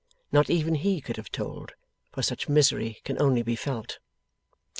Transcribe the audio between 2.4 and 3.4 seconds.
misery can